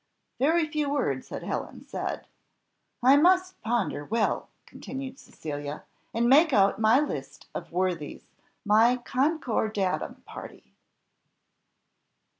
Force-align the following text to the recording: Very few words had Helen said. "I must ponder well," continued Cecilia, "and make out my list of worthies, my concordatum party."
Very 0.39 0.65
few 0.67 0.89
words 0.89 1.29
had 1.29 1.43
Helen 1.43 1.85
said. 1.87 2.25
"I 3.03 3.17
must 3.17 3.61
ponder 3.61 4.03
well," 4.03 4.49
continued 4.65 5.19
Cecilia, 5.19 5.83
"and 6.11 6.27
make 6.27 6.51
out 6.51 6.79
my 6.81 6.99
list 6.99 7.45
of 7.53 7.71
worthies, 7.71 8.25
my 8.65 8.97
concordatum 8.97 10.23
party." 10.25 10.73